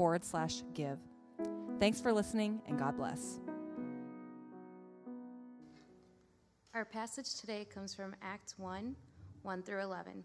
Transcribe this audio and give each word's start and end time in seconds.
forward 0.00 0.24
slash 0.24 0.62
give. 0.72 0.96
Thanks 1.78 2.00
for 2.00 2.10
listening, 2.10 2.62
and 2.66 2.78
God 2.78 2.96
bless. 2.96 3.38
Our 6.72 6.86
passage 6.86 7.34
today 7.34 7.66
comes 7.66 7.92
from 7.92 8.16
Acts 8.22 8.58
1 8.58 8.96
1 9.42 9.62
through 9.62 9.82
11. 9.82 10.24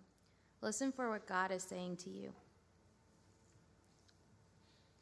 Listen 0.61 0.93
for 0.93 1.09
what 1.09 1.27
God 1.27 1.51
is 1.51 1.61
saying 1.61 1.97
to 1.97 2.09
you. 2.09 2.31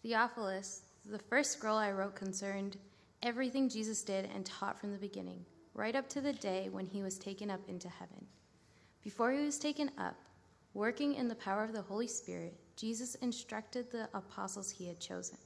Theophilus, 0.01 0.81
the 1.05 1.19
first 1.19 1.51
scroll 1.51 1.77
I 1.77 1.91
wrote 1.91 2.15
concerned 2.15 2.77
everything 3.21 3.69
Jesus 3.69 4.01
did 4.01 4.27
and 4.33 4.43
taught 4.43 4.79
from 4.79 4.91
the 4.91 4.97
beginning, 4.97 5.45
right 5.75 5.95
up 5.95 6.09
to 6.09 6.19
the 6.19 6.33
day 6.33 6.69
when 6.71 6.87
he 6.87 7.03
was 7.03 7.19
taken 7.19 7.51
up 7.51 7.61
into 7.67 7.89
heaven. 7.89 8.25
Before 9.03 9.31
he 9.31 9.45
was 9.45 9.59
taken 9.59 9.91
up, 9.99 10.15
working 10.73 11.13
in 11.13 11.27
the 11.27 11.35
power 11.35 11.63
of 11.63 11.73
the 11.73 11.81
Holy 11.83 12.07
Spirit, 12.07 12.59
Jesus 12.75 13.15
instructed 13.15 13.91
the 13.91 14.09
apostles 14.13 14.71
he 14.71 14.87
had 14.87 14.99
chosen. 14.99 15.37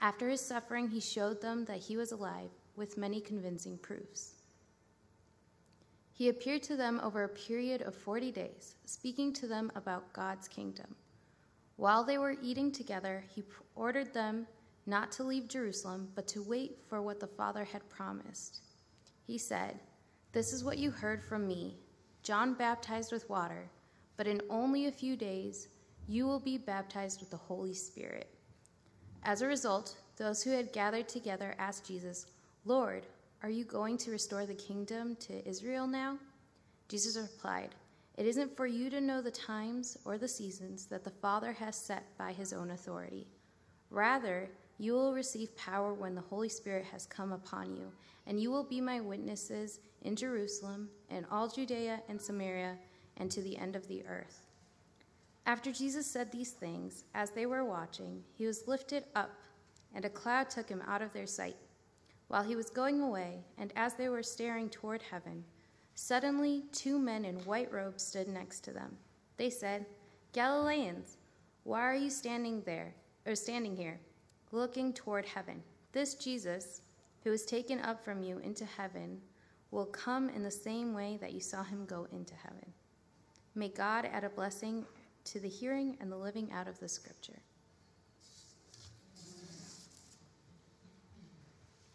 After 0.00 0.28
his 0.28 0.40
suffering, 0.40 0.88
he 0.88 1.00
showed 1.00 1.40
them 1.40 1.64
that 1.66 1.78
he 1.78 1.96
was 1.96 2.12
alive 2.12 2.50
with 2.76 2.96
many 2.96 3.20
convincing 3.20 3.78
proofs. 3.78 4.34
He 6.12 6.28
appeared 6.28 6.62
to 6.64 6.76
them 6.76 7.00
over 7.02 7.24
a 7.24 7.28
period 7.28 7.82
of 7.82 7.94
40 7.94 8.32
days, 8.32 8.76
speaking 8.86 9.32
to 9.34 9.46
them 9.46 9.70
about 9.74 10.12
God's 10.12 10.48
kingdom. 10.48 10.94
While 11.76 12.02
they 12.02 12.18
were 12.18 12.36
eating 12.42 12.72
together, 12.72 13.24
he 13.28 13.44
ordered 13.76 14.12
them 14.12 14.46
not 14.86 15.12
to 15.12 15.22
leave 15.22 15.48
Jerusalem, 15.48 16.08
but 16.14 16.26
to 16.28 16.42
wait 16.42 16.78
for 16.88 17.02
what 17.02 17.20
the 17.20 17.26
Father 17.26 17.62
had 17.64 17.88
promised. 17.88 18.62
He 19.26 19.38
said, 19.38 19.78
This 20.32 20.52
is 20.52 20.64
what 20.64 20.78
you 20.78 20.90
heard 20.90 21.22
from 21.22 21.46
me 21.46 21.76
John 22.22 22.54
baptized 22.54 23.12
with 23.12 23.30
water, 23.30 23.70
but 24.16 24.26
in 24.26 24.42
only 24.50 24.86
a 24.86 24.92
few 24.92 25.16
days 25.16 25.68
you 26.08 26.26
will 26.26 26.40
be 26.40 26.56
baptized 26.56 27.20
with 27.20 27.30
the 27.30 27.36
Holy 27.36 27.74
Spirit. 27.74 28.28
As 29.24 29.42
a 29.42 29.46
result, 29.46 29.94
those 30.16 30.42
who 30.42 30.50
had 30.50 30.72
gathered 30.72 31.06
together 31.06 31.54
asked 31.58 31.86
Jesus, 31.86 32.26
Lord, 32.64 33.04
are 33.42 33.50
you 33.50 33.64
going 33.64 33.98
to 33.98 34.10
restore 34.10 34.46
the 34.46 34.54
kingdom 34.54 35.16
to 35.16 35.46
Israel 35.46 35.86
now? 35.86 36.18
Jesus 36.88 37.18
replied, 37.18 37.74
It 38.16 38.26
isn't 38.26 38.56
for 38.56 38.66
you 38.66 38.88
to 38.88 39.02
know 39.02 39.20
the 39.20 39.30
times 39.30 39.98
or 40.06 40.16
the 40.16 40.26
seasons 40.26 40.86
that 40.86 41.04
the 41.04 41.10
Father 41.10 41.52
has 41.52 41.76
set 41.76 42.04
by 42.16 42.32
his 42.32 42.54
own 42.54 42.70
authority. 42.70 43.28
Rather, 43.90 44.48
you 44.78 44.94
will 44.94 45.12
receive 45.12 45.54
power 45.56 45.92
when 45.92 46.14
the 46.14 46.22
Holy 46.22 46.48
Spirit 46.48 46.86
has 46.90 47.04
come 47.04 47.32
upon 47.32 47.76
you, 47.76 47.92
and 48.26 48.40
you 48.40 48.50
will 48.50 48.64
be 48.64 48.80
my 48.80 49.00
witnesses 49.00 49.80
in 50.02 50.16
Jerusalem 50.16 50.88
and 51.10 51.26
all 51.30 51.48
Judea 51.48 52.00
and 52.08 52.20
Samaria 52.20 52.76
and 53.18 53.30
to 53.30 53.42
the 53.42 53.58
end 53.58 53.76
of 53.76 53.86
the 53.88 54.04
earth. 54.06 54.47
After 55.48 55.72
Jesus 55.72 56.06
said 56.06 56.30
these 56.30 56.50
things, 56.50 57.04
as 57.14 57.30
they 57.30 57.46
were 57.46 57.64
watching, 57.64 58.22
he 58.34 58.44
was 58.44 58.68
lifted 58.68 59.04
up, 59.14 59.30
and 59.94 60.04
a 60.04 60.10
cloud 60.10 60.50
took 60.50 60.68
him 60.68 60.82
out 60.86 61.00
of 61.00 61.14
their 61.14 61.26
sight. 61.26 61.56
While 62.26 62.42
he 62.42 62.54
was 62.54 62.68
going 62.68 63.00
away, 63.00 63.46
and 63.56 63.72
as 63.74 63.94
they 63.94 64.10
were 64.10 64.22
staring 64.22 64.68
toward 64.68 65.00
heaven, 65.00 65.42
suddenly 65.94 66.64
two 66.70 66.98
men 66.98 67.24
in 67.24 67.36
white 67.46 67.72
robes 67.72 68.02
stood 68.02 68.28
next 68.28 68.60
to 68.64 68.72
them. 68.72 68.94
They 69.38 69.48
said, 69.48 69.86
Galileans, 70.34 71.16
why 71.64 71.80
are 71.80 71.94
you 71.94 72.10
standing 72.10 72.60
there, 72.66 72.94
or 73.24 73.34
standing 73.34 73.74
here? 73.74 73.98
looking 74.52 74.92
toward 74.92 75.24
heaven. 75.24 75.62
This 75.92 76.14
Jesus, 76.14 76.82
who 77.24 77.30
was 77.30 77.46
taken 77.46 77.80
up 77.80 78.04
from 78.04 78.22
you 78.22 78.38
into 78.38 78.66
heaven, 78.66 79.18
will 79.70 79.86
come 79.86 80.28
in 80.28 80.42
the 80.42 80.50
same 80.50 80.92
way 80.92 81.16
that 81.22 81.32
you 81.32 81.40
saw 81.40 81.62
him 81.62 81.86
go 81.86 82.06
into 82.12 82.34
heaven. 82.34 82.72
May 83.54 83.68
God 83.68 84.04
add 84.04 84.24
a 84.24 84.28
blessing 84.28 84.84
to 85.32 85.40
the 85.40 85.48
hearing 85.48 85.94
and 86.00 86.10
the 86.10 86.16
living 86.16 86.50
out 86.52 86.68
of 86.68 86.80
the 86.80 86.88
scripture. 86.88 87.38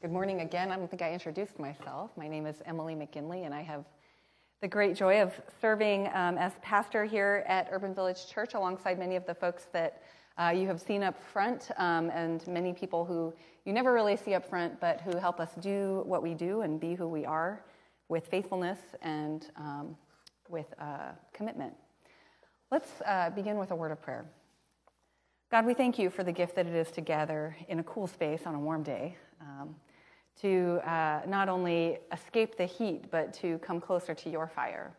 Good 0.01 0.11
morning 0.11 0.41
again. 0.41 0.71
I 0.71 0.75
don't 0.75 0.87
think 0.87 1.01
I 1.01 1.11
introduced 1.11 1.57
myself. 1.57 2.11
My 2.15 2.27
name 2.27 2.45
is 2.45 2.57
Emily 2.67 2.93
McGinley, 2.93 3.45
and 3.45 3.53
I 3.53 3.63
have 3.63 3.85
the 4.61 4.67
great 4.67 4.95
joy 4.95 5.19
of 5.19 5.33
serving 5.59 6.09
um, 6.13 6.37
as 6.37 6.53
pastor 6.61 7.05
here 7.05 7.43
at 7.47 7.69
Urban 7.71 7.95
Village 7.95 8.27
Church 8.29 8.53
alongside 8.53 8.99
many 8.99 9.15
of 9.15 9.25
the 9.25 9.33
folks 9.33 9.65
that 9.73 10.03
uh, 10.37 10.53
you 10.55 10.67
have 10.67 10.79
seen 10.79 11.01
up 11.01 11.19
front, 11.23 11.71
um, 11.77 12.11
and 12.11 12.45
many 12.47 12.71
people 12.71 13.03
who 13.03 13.33
you 13.65 13.73
never 13.73 13.93
really 13.93 14.15
see 14.15 14.35
up 14.35 14.47
front, 14.47 14.79
but 14.79 15.01
who 15.01 15.17
help 15.17 15.39
us 15.39 15.49
do 15.59 16.03
what 16.05 16.21
we 16.21 16.35
do 16.35 16.61
and 16.61 16.79
be 16.79 16.93
who 16.93 17.07
we 17.07 17.25
are 17.25 17.65
with 18.09 18.27
faithfulness 18.27 18.77
and 19.01 19.49
um, 19.57 19.95
with 20.49 20.67
uh, 20.79 21.13
commitment. 21.33 21.73
Let's 22.73 22.89
uh, 23.05 23.29
begin 23.29 23.59
with 23.59 23.69
a 23.69 23.75
word 23.75 23.91
of 23.91 24.01
prayer. 24.01 24.25
God, 25.51 25.67
we 25.67 25.75
thank 25.75 25.99
you 25.99 26.09
for 26.09 26.23
the 26.23 26.31
gift 26.31 26.55
that 26.55 26.65
it 26.65 26.73
is 26.73 26.89
to 26.93 27.01
gather 27.01 27.55
in 27.67 27.77
a 27.77 27.83
cool 27.83 28.07
space 28.07 28.47
on 28.47 28.55
a 28.55 28.59
warm 28.59 28.81
day, 28.81 29.15
um, 29.39 29.75
to 30.41 30.81
uh, 30.83 31.21
not 31.27 31.49
only 31.49 31.99
escape 32.11 32.57
the 32.57 32.65
heat, 32.65 33.11
but 33.11 33.31
to 33.35 33.59
come 33.59 33.79
closer 33.79 34.15
to 34.15 34.27
your 34.27 34.47
fire. 34.47 34.91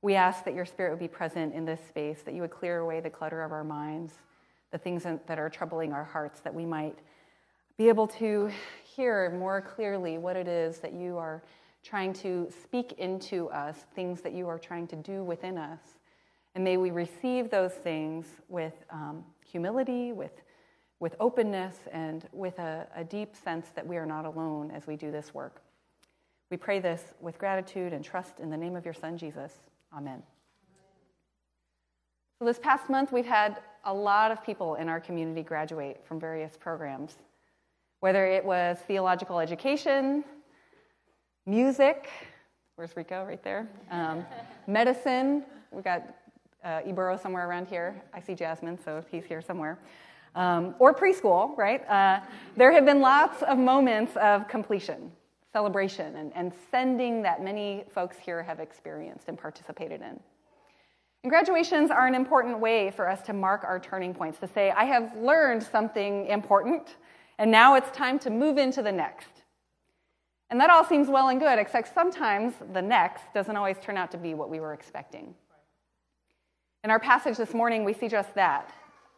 We 0.00 0.14
ask 0.14 0.44
that 0.44 0.54
your 0.54 0.64
spirit 0.64 0.90
would 0.90 1.00
be 1.00 1.08
present 1.08 1.56
in 1.56 1.64
this 1.64 1.80
space, 1.88 2.22
that 2.22 2.34
you 2.34 2.40
would 2.42 2.52
clear 2.52 2.78
away 2.78 3.00
the 3.00 3.10
clutter 3.10 3.42
of 3.42 3.50
our 3.50 3.64
minds, 3.64 4.12
the 4.70 4.78
things 4.78 5.02
that 5.02 5.40
are 5.40 5.50
troubling 5.50 5.92
our 5.92 6.04
hearts, 6.04 6.38
that 6.42 6.54
we 6.54 6.64
might 6.64 7.00
be 7.76 7.88
able 7.88 8.06
to 8.06 8.48
hear 8.84 9.30
more 9.30 9.60
clearly 9.60 10.18
what 10.18 10.36
it 10.36 10.46
is 10.46 10.78
that 10.78 10.92
you 10.92 11.18
are 11.18 11.42
trying 11.82 12.12
to 12.12 12.48
speak 12.62 12.92
into 12.92 13.48
us, 13.48 13.76
things 13.96 14.20
that 14.20 14.34
you 14.34 14.46
are 14.46 14.60
trying 14.60 14.86
to 14.86 14.94
do 14.94 15.24
within 15.24 15.58
us. 15.58 15.80
And 16.56 16.64
may 16.64 16.78
we 16.78 16.90
receive 16.90 17.50
those 17.50 17.74
things 17.74 18.24
with 18.48 18.72
um, 18.88 19.22
humility, 19.44 20.14
with, 20.14 20.40
with 21.00 21.14
openness, 21.20 21.76
and 21.92 22.26
with 22.32 22.58
a, 22.58 22.86
a 22.96 23.04
deep 23.04 23.36
sense 23.36 23.68
that 23.74 23.86
we 23.86 23.98
are 23.98 24.06
not 24.06 24.24
alone 24.24 24.70
as 24.70 24.86
we 24.86 24.96
do 24.96 25.10
this 25.10 25.34
work. 25.34 25.60
We 26.50 26.56
pray 26.56 26.78
this 26.78 27.02
with 27.20 27.38
gratitude 27.38 27.92
and 27.92 28.02
trust 28.02 28.40
in 28.40 28.48
the 28.48 28.56
name 28.56 28.74
of 28.74 28.86
your 28.86 28.94
Son, 28.94 29.18
Jesus. 29.18 29.52
Amen. 29.94 30.22
So, 32.38 32.46
this 32.46 32.58
past 32.58 32.88
month, 32.88 33.12
we've 33.12 33.26
had 33.26 33.58
a 33.84 33.92
lot 33.92 34.30
of 34.30 34.42
people 34.42 34.76
in 34.76 34.88
our 34.88 34.98
community 34.98 35.42
graduate 35.42 36.00
from 36.06 36.18
various 36.18 36.56
programs, 36.56 37.16
whether 38.00 38.26
it 38.26 38.42
was 38.42 38.78
theological 38.86 39.40
education, 39.40 40.24
music, 41.44 42.08
where's 42.76 42.96
Rico 42.96 43.26
right 43.26 43.44
there? 43.44 43.68
Um, 43.90 44.24
medicine, 44.66 45.44
we 45.70 45.82
got 45.82 46.14
uh, 46.66 47.16
somewhere 47.16 47.48
around 47.48 47.68
here. 47.68 48.02
I 48.12 48.20
see 48.20 48.34
Jasmine, 48.34 48.78
so 48.82 49.04
he's 49.10 49.24
here 49.24 49.40
somewhere. 49.40 49.78
Um, 50.34 50.74
or 50.78 50.92
preschool, 50.92 51.56
right? 51.56 51.88
Uh, 51.88 52.20
there 52.56 52.72
have 52.72 52.84
been 52.84 53.00
lots 53.00 53.42
of 53.42 53.56
moments 53.56 54.16
of 54.16 54.48
completion, 54.48 55.10
celebration, 55.52 56.16
and, 56.16 56.32
and 56.34 56.52
sending 56.70 57.22
that 57.22 57.42
many 57.42 57.84
folks 57.94 58.18
here 58.18 58.42
have 58.42 58.60
experienced 58.60 59.28
and 59.28 59.38
participated 59.38 60.02
in. 60.02 60.20
And 61.22 61.30
graduations 61.30 61.90
are 61.90 62.06
an 62.06 62.14
important 62.14 62.60
way 62.60 62.90
for 62.90 63.08
us 63.08 63.22
to 63.22 63.32
mark 63.32 63.64
our 63.64 63.80
turning 63.80 64.12
points, 64.12 64.38
to 64.40 64.46
say, 64.46 64.70
I 64.70 64.84
have 64.84 65.16
learned 65.16 65.62
something 65.62 66.26
important, 66.26 66.96
and 67.38 67.50
now 67.50 67.74
it's 67.74 67.90
time 67.96 68.18
to 68.20 68.30
move 68.30 68.58
into 68.58 68.82
the 68.82 68.92
next. 68.92 69.30
And 70.50 70.60
that 70.60 70.70
all 70.70 70.84
seems 70.84 71.08
well 71.08 71.28
and 71.28 71.40
good, 71.40 71.58
except 71.58 71.92
sometimes 71.94 72.54
the 72.72 72.82
next 72.82 73.22
doesn't 73.34 73.56
always 73.56 73.78
turn 73.80 73.96
out 73.96 74.10
to 74.12 74.18
be 74.18 74.34
what 74.34 74.50
we 74.50 74.60
were 74.60 74.74
expecting. 74.74 75.34
In 76.86 76.90
our 76.92 77.00
passage 77.00 77.36
this 77.36 77.52
morning, 77.52 77.82
we 77.82 77.92
see 77.92 78.06
just 78.06 78.32
that. 78.36 78.72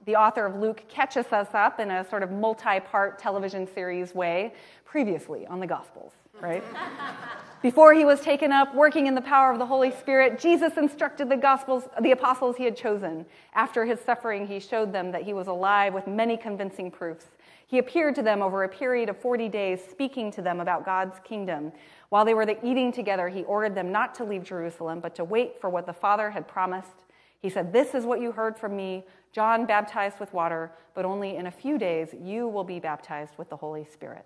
The 0.06 0.16
author 0.16 0.46
of 0.46 0.56
Luke 0.56 0.84
catches 0.88 1.26
us 1.34 1.48
up 1.52 1.80
in 1.80 1.90
a 1.90 2.08
sort 2.08 2.22
of 2.22 2.30
multi 2.30 2.80
part 2.80 3.18
television 3.18 3.68
series 3.74 4.14
way 4.14 4.54
previously 4.86 5.46
on 5.46 5.60
the 5.60 5.66
Gospels, 5.66 6.14
right? 6.40 6.64
Before 7.62 7.92
he 7.92 8.06
was 8.06 8.22
taken 8.22 8.52
up, 8.52 8.74
working 8.74 9.06
in 9.06 9.14
the 9.14 9.20
power 9.20 9.52
of 9.52 9.58
the 9.58 9.66
Holy 9.66 9.90
Spirit, 9.90 10.38
Jesus 10.38 10.78
instructed 10.78 11.28
the 11.28 11.36
gospels, 11.36 11.90
the 12.00 12.12
apostles 12.12 12.56
he 12.56 12.64
had 12.64 12.74
chosen. 12.74 13.26
After 13.52 13.84
his 13.84 14.00
suffering, 14.00 14.46
he 14.46 14.60
showed 14.60 14.90
them 14.90 15.12
that 15.12 15.24
he 15.24 15.34
was 15.34 15.46
alive 15.46 15.92
with 15.92 16.06
many 16.06 16.38
convincing 16.38 16.90
proofs. 16.90 17.26
He 17.66 17.76
appeared 17.76 18.14
to 18.14 18.22
them 18.22 18.40
over 18.40 18.64
a 18.64 18.68
period 18.70 19.10
of 19.10 19.18
40 19.18 19.50
days, 19.50 19.80
speaking 19.90 20.30
to 20.32 20.40
them 20.40 20.60
about 20.60 20.86
God's 20.86 21.18
kingdom. 21.22 21.72
While 22.08 22.24
they 22.24 22.32
were 22.32 22.46
eating 22.64 22.92
together, 22.92 23.28
he 23.28 23.44
ordered 23.44 23.74
them 23.74 23.92
not 23.92 24.14
to 24.14 24.24
leave 24.24 24.42
Jerusalem, 24.42 25.00
but 25.00 25.14
to 25.16 25.24
wait 25.24 25.60
for 25.60 25.68
what 25.68 25.84
the 25.84 25.92
Father 25.92 26.30
had 26.30 26.48
promised. 26.48 27.04
He 27.40 27.50
said, 27.50 27.72
This 27.72 27.94
is 27.94 28.04
what 28.04 28.20
you 28.20 28.32
heard 28.32 28.56
from 28.56 28.76
me. 28.76 29.04
John 29.32 29.66
baptized 29.66 30.18
with 30.18 30.32
water, 30.32 30.72
but 30.94 31.04
only 31.04 31.36
in 31.36 31.46
a 31.46 31.50
few 31.50 31.78
days 31.78 32.08
you 32.20 32.48
will 32.48 32.64
be 32.64 32.80
baptized 32.80 33.36
with 33.38 33.48
the 33.50 33.56
Holy 33.56 33.84
Spirit. 33.84 34.24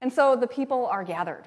And 0.00 0.12
so 0.12 0.36
the 0.36 0.46
people 0.46 0.86
are 0.86 1.04
gathered. 1.04 1.44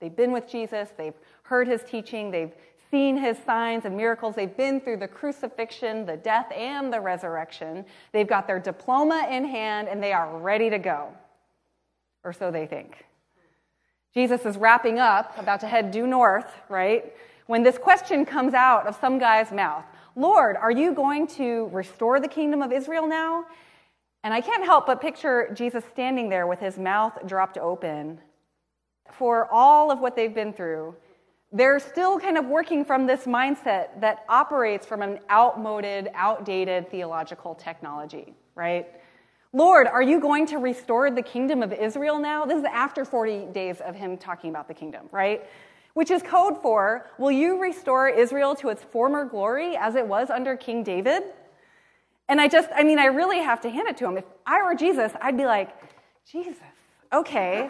They've 0.00 0.14
been 0.14 0.32
with 0.32 0.48
Jesus, 0.48 0.90
they've 0.96 1.18
heard 1.42 1.66
his 1.66 1.82
teaching, 1.82 2.30
they've 2.30 2.54
seen 2.90 3.16
his 3.16 3.36
signs 3.44 3.84
and 3.84 3.96
miracles, 3.96 4.36
they've 4.36 4.56
been 4.56 4.80
through 4.80 4.98
the 4.98 5.08
crucifixion, 5.08 6.06
the 6.06 6.16
death, 6.16 6.50
and 6.54 6.92
the 6.92 7.00
resurrection. 7.00 7.84
They've 8.12 8.28
got 8.28 8.46
their 8.46 8.60
diploma 8.60 9.26
in 9.30 9.44
hand 9.44 9.88
and 9.88 10.02
they 10.02 10.12
are 10.12 10.38
ready 10.38 10.70
to 10.70 10.78
go. 10.78 11.12
Or 12.24 12.32
so 12.32 12.50
they 12.50 12.66
think. 12.66 13.04
Jesus 14.14 14.46
is 14.46 14.56
wrapping 14.56 14.98
up, 14.98 15.36
about 15.38 15.60
to 15.60 15.66
head 15.66 15.90
due 15.90 16.06
north, 16.06 16.50
right? 16.68 17.12
When 17.48 17.62
this 17.62 17.78
question 17.78 18.26
comes 18.26 18.52
out 18.52 18.86
of 18.86 18.94
some 19.00 19.18
guy's 19.18 19.50
mouth 19.50 19.84
Lord, 20.14 20.56
are 20.56 20.70
you 20.70 20.92
going 20.92 21.26
to 21.38 21.70
restore 21.72 22.20
the 22.20 22.28
kingdom 22.28 22.60
of 22.60 22.72
Israel 22.72 23.06
now? 23.06 23.46
And 24.22 24.34
I 24.34 24.40
can't 24.40 24.64
help 24.64 24.86
but 24.86 25.00
picture 25.00 25.50
Jesus 25.54 25.82
standing 25.92 26.28
there 26.28 26.46
with 26.46 26.58
his 26.58 26.76
mouth 26.76 27.14
dropped 27.26 27.56
open. 27.56 28.20
For 29.12 29.48
all 29.50 29.90
of 29.90 30.00
what 30.00 30.14
they've 30.14 30.34
been 30.34 30.52
through, 30.52 30.94
they're 31.50 31.78
still 31.78 32.18
kind 32.18 32.36
of 32.36 32.46
working 32.46 32.84
from 32.84 33.06
this 33.06 33.24
mindset 33.24 33.98
that 34.00 34.24
operates 34.28 34.84
from 34.84 35.00
an 35.00 35.20
outmoded, 35.30 36.10
outdated 36.14 36.90
theological 36.90 37.54
technology, 37.54 38.34
right? 38.56 38.88
Lord, 39.54 39.86
are 39.86 40.02
you 40.02 40.20
going 40.20 40.44
to 40.48 40.58
restore 40.58 41.10
the 41.10 41.22
kingdom 41.22 41.62
of 41.62 41.72
Israel 41.72 42.18
now? 42.18 42.44
This 42.44 42.58
is 42.58 42.64
after 42.64 43.06
40 43.06 43.46
days 43.54 43.80
of 43.80 43.94
him 43.94 44.18
talking 44.18 44.50
about 44.50 44.68
the 44.68 44.74
kingdom, 44.74 45.08
right? 45.12 45.48
Which 45.98 46.12
is 46.12 46.22
code 46.22 46.62
for, 46.62 47.06
will 47.18 47.32
you 47.32 47.60
restore 47.60 48.08
Israel 48.08 48.54
to 48.54 48.68
its 48.68 48.84
former 48.84 49.24
glory 49.24 49.76
as 49.76 49.96
it 49.96 50.06
was 50.06 50.30
under 50.30 50.56
King 50.56 50.84
David? 50.84 51.24
And 52.28 52.40
I 52.40 52.46
just, 52.46 52.68
I 52.72 52.84
mean, 52.84 53.00
I 53.00 53.06
really 53.06 53.38
have 53.38 53.60
to 53.62 53.68
hand 53.68 53.88
it 53.88 53.96
to 53.96 54.06
him. 54.06 54.16
If 54.16 54.24
I 54.46 54.62
were 54.62 54.76
Jesus, 54.76 55.10
I'd 55.20 55.36
be 55.36 55.44
like, 55.44 55.70
Jesus, 56.24 56.54
okay. 57.12 57.62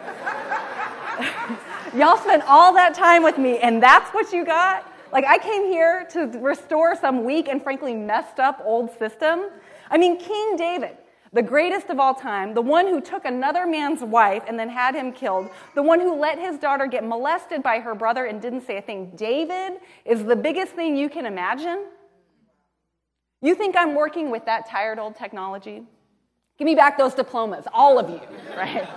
Y'all 1.97 2.17
spent 2.17 2.43
all 2.45 2.71
that 2.75 2.93
time 2.93 3.23
with 3.23 3.39
me, 3.39 3.57
and 3.57 3.81
that's 3.81 4.13
what 4.13 4.31
you 4.31 4.45
got? 4.45 4.87
Like, 5.11 5.25
I 5.25 5.39
came 5.39 5.65
here 5.65 6.05
to 6.11 6.27
restore 6.39 6.95
some 6.95 7.23
weak 7.23 7.47
and 7.47 7.59
frankly 7.63 7.95
messed 7.95 8.39
up 8.39 8.61
old 8.63 8.95
system. 8.99 9.45
I 9.89 9.97
mean, 9.97 10.19
King 10.19 10.55
David, 10.55 10.97
the 11.31 11.41
greatest 11.41 11.89
of 11.89 11.99
all 11.99 12.15
time, 12.15 12.53
the 12.53 12.61
one 12.61 12.87
who 12.87 13.01
took 13.01 13.25
another 13.25 13.67
man's 13.67 14.01
wife 14.01 14.43
and 14.47 14.57
then 14.57 14.69
had 14.69 14.95
him 14.95 15.11
killed, 15.11 15.49
the 15.75 15.83
one 15.83 15.99
who 15.99 16.15
let 16.15 16.39
his 16.39 16.57
daughter 16.57 16.87
get 16.87 17.05
molested 17.05 17.61
by 17.61 17.79
her 17.79 17.93
brother 17.93 18.25
and 18.25 18.41
didn't 18.41 18.65
say 18.65 18.77
a 18.77 18.81
thing. 18.81 19.11
David 19.15 19.79
is 20.05 20.23
the 20.23 20.35
biggest 20.35 20.73
thing 20.73 20.97
you 20.97 21.09
can 21.09 21.25
imagine. 21.25 21.85
You 23.41 23.55
think 23.55 23.75
I'm 23.77 23.95
working 23.95 24.31
with 24.31 24.45
that 24.45 24.67
tired 24.67 24.99
old 24.99 25.15
technology? 25.15 25.83
Give 26.57 26.65
me 26.65 26.75
back 26.75 26.97
those 26.97 27.13
diplomas, 27.13 27.65
all 27.73 27.99
of 27.99 28.09
you, 28.09 28.21
right? 28.57 28.87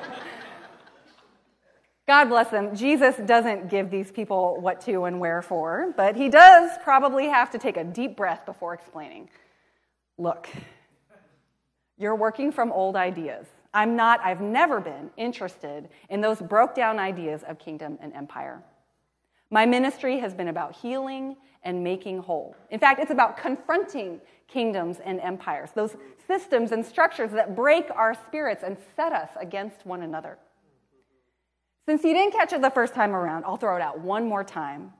God 2.09 2.25
bless 2.25 2.49
them. 2.49 2.75
Jesus 2.75 3.15
doesn't 3.27 3.71
give 3.71 3.91
these 3.91 4.11
people 4.11 4.61
what 4.61 4.81
to 4.83 5.05
and 5.05 5.21
where 5.21 5.41
for, 5.41 5.95
but 5.97 6.17
he 6.17 6.29
does 6.29 6.71
probably 6.83 7.29
have 7.29 7.51
to 7.53 7.59
take 7.59 7.77
a 7.77 7.85
deep 7.85 8.17
breath 8.17 8.45
before 8.45 8.75
explaining. 8.75 9.31
Look, 10.19 10.49
you're 11.99 12.17
working 12.17 12.53
from 12.53 12.73
old 12.73 12.97
ideas. 12.97 13.47
I'm 13.75 13.97
not, 13.97 14.21
I've 14.21 14.41
never 14.41 14.81
been 14.81 15.11
interested 15.17 15.89
in 16.11 16.21
those 16.21 16.41
broke 16.41 16.75
down 16.75 16.99
ideas 16.99 17.43
of 17.47 17.59
kingdom 17.59 17.99
and 18.01 18.13
empire. 18.13 18.63
My 19.51 19.67
ministry 19.67 20.19
has 20.19 20.35
been 20.35 20.49
about 20.49 20.75
healing 20.75 21.37
and 21.63 21.83
making 21.83 22.19
whole. 22.19 22.57
In 22.71 22.81
fact, 22.81 23.01
it's 23.01 23.11
about 23.11 23.37
confronting 23.37 24.21
kingdoms 24.49 24.99
and 25.05 25.21
empires, 25.21 25.71
those 25.75 25.97
systems 26.27 26.73
and 26.73 26.85
structures 26.85 27.31
that 27.33 27.57
break 27.57 27.91
our 27.95 28.15
spirits 28.15 28.63
and 28.63 28.77
set 28.97 29.13
us 29.13 29.31
against 29.41 29.87
one 29.87 30.03
another. 30.03 30.39
Since 31.87 32.05
you 32.05 32.13
didn't 32.15 32.33
catch 32.33 32.53
it 32.53 32.63
the 32.63 32.71
first 32.71 32.95
time 32.95 33.15
around, 33.15 33.45
I'll 33.45 33.57
throw 33.57 33.77
it 33.77 33.83
out 33.83 34.01
one 34.01 34.27
more 34.27 34.45
time. 34.45 34.93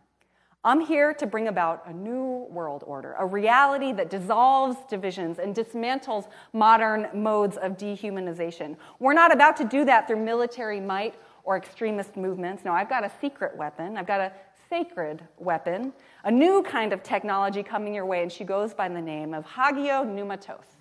I'm 0.65 0.81
here 0.81 1.13
to 1.15 1.27
bring 1.27 1.49
about 1.49 1.83
a 1.89 1.93
new 1.93 2.47
world 2.49 2.85
order, 2.87 3.17
a 3.19 3.27
reality 3.27 3.93
that 3.95 4.11
dissolves 4.11 4.77
divisions 4.89 5.41
and 5.41 5.57
dismantles 5.57 6.29
modern 6.53 7.09
modes 7.13 7.57
of 7.57 7.77
dehumanization. 7.77 8.77
We're 9.01 9.13
not 9.13 9.33
about 9.33 9.57
to 9.57 9.65
do 9.65 9.85
that 9.87 10.07
through 10.07 10.25
military 10.25 10.79
might 10.79 11.17
or 11.43 11.57
extremist 11.57 12.17
movements. 12.17 12.65
No, 12.65 12.73
I've 12.73 12.89
got 12.89 13.03
a 13.03 13.11
secret 13.21 13.57
weapon. 13.57 13.97
I've 13.97 14.07
got 14.07 14.21
a 14.21 14.33
sacred 14.71 15.27
weapon, 15.37 15.93
a 16.23 16.31
new 16.31 16.63
kind 16.63 16.93
of 16.93 17.03
technology 17.03 17.65
coming 17.65 17.93
your 17.93 18.07
way, 18.07 18.23
and 18.23 18.31
she 18.31 18.45
goes 18.45 18.73
by 18.73 18.89
the 18.89 19.01
name 19.01 19.35
of 19.35 19.45
Hagio 19.45 20.07
Pneumatos, 20.07 20.77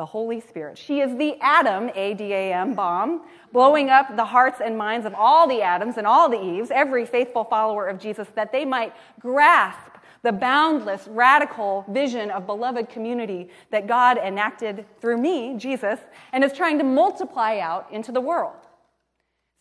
the 0.00 0.06
Holy 0.06 0.40
Spirit. 0.40 0.78
She 0.78 1.00
is 1.00 1.14
the 1.18 1.36
atom, 1.42 1.90
A 1.94 2.14
D 2.14 2.32
A 2.32 2.54
M 2.54 2.72
bomb, 2.72 3.20
blowing 3.52 3.90
up 3.90 4.16
the 4.16 4.24
hearts 4.24 4.62
and 4.64 4.78
minds 4.78 5.04
of 5.04 5.12
all 5.14 5.46
the 5.46 5.60
Adams 5.60 5.98
and 5.98 6.06
all 6.06 6.26
the 6.30 6.42
Eves, 6.42 6.70
every 6.70 7.04
faithful 7.04 7.44
follower 7.44 7.86
of 7.86 7.98
Jesus, 7.98 8.26
that 8.34 8.50
they 8.50 8.64
might 8.64 8.94
grasp 9.18 9.90
the 10.22 10.32
boundless, 10.32 11.06
radical 11.06 11.84
vision 11.90 12.30
of 12.30 12.46
beloved 12.46 12.88
community 12.88 13.50
that 13.70 13.86
God 13.86 14.16
enacted 14.16 14.86
through 15.02 15.18
me, 15.18 15.58
Jesus, 15.58 16.00
and 16.32 16.42
is 16.42 16.54
trying 16.54 16.78
to 16.78 16.84
multiply 16.84 17.58
out 17.58 17.86
into 17.92 18.10
the 18.10 18.22
world. 18.22 18.56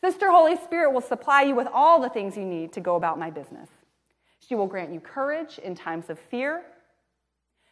Sister 0.02 0.32
Holy 0.32 0.56
Spirit 0.56 0.94
will 0.94 1.02
supply 1.02 1.42
you 1.42 1.54
with 1.54 1.68
all 1.74 2.00
the 2.00 2.10
things 2.10 2.38
you 2.38 2.46
need 2.46 2.72
to 2.72 2.80
go 2.80 2.96
about 2.96 3.20
my 3.20 3.30
business. 3.30 3.68
She 4.40 4.56
will 4.56 4.68
grant 4.68 4.94
you 4.94 5.02
courage 5.02 5.60
in 5.60 5.76
times 5.76 6.10
of 6.10 6.18
fear. 6.18 6.62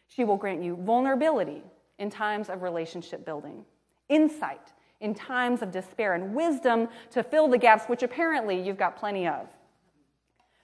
She 0.06 0.22
will 0.22 0.36
grant 0.36 0.62
you 0.62 0.76
vulnerability 0.76 1.62
in 1.98 2.10
times 2.10 2.48
of 2.48 2.62
relationship 2.62 3.24
building, 3.24 3.64
insight 4.08 4.72
in 5.00 5.14
times 5.14 5.62
of 5.62 5.70
despair, 5.70 6.14
and 6.14 6.34
wisdom 6.34 6.88
to 7.10 7.22
fill 7.22 7.48
the 7.48 7.58
gaps, 7.58 7.84
which 7.86 8.02
apparently 8.02 8.60
you've 8.60 8.78
got 8.78 8.96
plenty 8.96 9.28
of. 9.28 9.46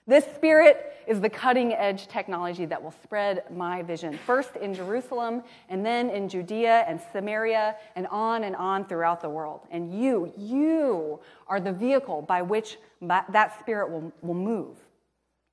This 0.07 0.25
spirit 0.35 0.93
is 1.07 1.19
the 1.19 1.29
cutting 1.29 1.73
edge 1.73 2.07
technology 2.07 2.65
that 2.65 2.81
will 2.81 2.93
spread 3.03 3.43
my 3.49 3.81
vision, 3.81 4.17
first 4.25 4.55
in 4.55 4.73
Jerusalem, 4.73 5.41
and 5.67 5.83
then 5.83 6.09
in 6.11 6.29
Judea 6.29 6.85
and 6.87 7.01
Samaria, 7.11 7.75
and 7.95 8.05
on 8.07 8.43
and 8.43 8.55
on 8.55 8.85
throughout 8.85 9.21
the 9.21 9.29
world. 9.29 9.61
And 9.71 9.99
you, 9.99 10.31
you 10.37 11.19
are 11.47 11.59
the 11.59 11.73
vehicle 11.73 12.21
by 12.21 12.43
which 12.43 12.77
that 13.01 13.59
spirit 13.59 13.89
will, 13.89 14.11
will 14.21 14.35
move 14.35 14.77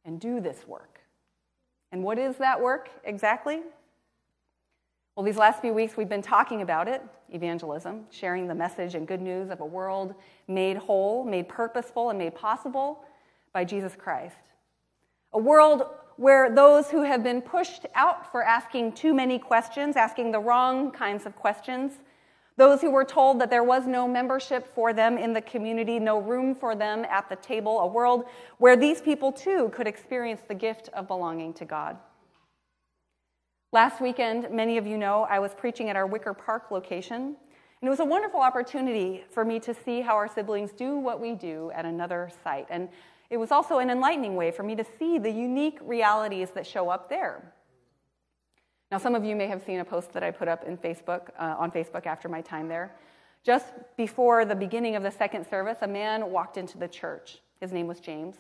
and 0.05 0.21
do 0.21 0.41
this 0.41 0.67
work. 0.67 1.01
And 1.93 2.03
what 2.03 2.19
is 2.19 2.37
that 2.37 2.61
work 2.61 2.91
exactly? 3.05 3.61
Well, 5.15 5.25
these 5.27 5.37
last 5.37 5.61
few 5.61 5.75
weeks 5.75 5.95
we've 5.97 6.09
been 6.09 6.23
talking 6.23 6.63
about 6.63 6.89
it 6.89 7.03
evangelism, 7.31 8.07
sharing 8.11 8.47
the 8.47 8.55
message 8.55 8.95
and 8.95 9.07
good 9.07 9.21
news 9.21 9.51
of 9.51 9.61
a 9.61 9.65
world 9.65 10.15
made 10.49 10.77
whole, 10.77 11.25
made 11.25 11.49
purposeful, 11.49 12.11
and 12.11 12.19
made 12.19 12.35
possible 12.35 13.05
by 13.53 13.65
Jesus 13.65 13.95
Christ. 13.95 14.37
A 15.35 15.39
world 15.39 15.85
where 16.17 16.55
those 16.55 16.91
who 16.91 17.03
have 17.03 17.23
been 17.23 17.43
pushed 17.43 17.85
out 17.95 18.31
for 18.31 18.43
asking 18.43 18.93
too 18.93 19.13
many 19.13 19.39
questions, 19.39 19.97
asking 19.97 20.31
the 20.31 20.41
wrong 20.41 20.91
kinds 20.91 21.27
of 21.27 21.37
questions, 21.37 21.93
those 22.57 22.81
who 22.81 22.91
were 22.91 23.05
told 23.05 23.41
that 23.41 23.51
there 23.51 23.65
was 23.65 23.87
no 23.87 24.07
membership 24.07 24.75
for 24.75 24.93
them 24.93 25.19
in 25.19 25.33
the 25.33 25.41
community, 25.41 25.99
no 25.99 26.21
room 26.21 26.55
for 26.55 26.75
them 26.75 27.05
at 27.11 27.29
the 27.29 27.37
table, 27.37 27.81
a 27.81 27.87
world 27.87 28.25
where 28.59 28.77
these 28.77 29.01
people 29.01 29.33
too 29.33 29.71
could 29.75 29.87
experience 29.87 30.43
the 30.49 30.55
gift 30.55 30.89
of 30.95 31.07
belonging 31.07 31.53
to 31.55 31.65
God. 31.65 31.99
Last 33.75 34.03
weekend, 34.03 34.51
many 34.51 34.77
of 34.77 34.87
you 34.87 34.99
know, 34.99 35.27
I 35.31 35.39
was 35.39 35.55
preaching 35.55 35.89
at 35.89 35.97
our 35.97 36.07
Wicker 36.07 36.35
Park 36.35 36.71
location, 36.71 37.17
and 37.23 37.37
it 37.81 37.89
was 37.89 38.01
a 38.01 38.05
wonderful 38.05 38.39
opportunity 38.39 39.25
for 39.31 39.47
me 39.47 39.59
to 39.61 39.73
see 39.73 40.03
how 40.03 40.15
our 40.15 40.29
siblings 40.29 40.73
do 40.73 40.99
what 40.99 41.21
we 41.21 41.35
do 41.35 41.71
at 41.75 41.87
another 41.87 42.31
site. 42.45 42.67
And 42.69 42.91
it 43.31 43.39
was 43.39 43.51
also 43.51 43.79
an 43.79 43.89
enlightening 43.89 44.37
way 44.37 44.51
for 44.51 44.63
me 44.63 44.77
to 44.77 44.85
see 44.99 45.19
the 45.19 45.31
unique 45.31 45.79
realities 45.81 46.51
that 46.51 46.67
show 46.67 46.91
up 46.91 47.09
there. 47.09 47.55
Now, 48.91 48.99
some 48.99 49.15
of 49.15 49.25
you 49.25 49.35
may 49.35 49.47
have 49.47 49.63
seen 49.63 49.81
a 49.81 49.87
post 49.87 50.13
that 50.13 50.23
I 50.23 50.31
put 50.33 50.49
up 50.49 50.65
in 50.65 50.77
Facebook, 50.77 51.31
uh, 51.39 51.57
on 51.59 51.71
Facebook 51.71 52.05
after 52.05 52.29
my 52.29 52.43
time 52.43 52.69
there. 52.69 52.95
Just 53.43 53.69
before 53.97 54.45
the 54.45 54.55
beginning 54.55 54.97
of 54.97 55.03
the 55.03 55.11
second 55.11 55.47
service, 55.49 55.79
a 55.81 55.89
man 55.89 56.31
walked 56.31 56.59
into 56.59 56.77
the 56.77 56.89
church. 56.89 57.39
His 57.59 57.73
name 57.73 57.87
was 57.87 58.01
James. 58.01 58.37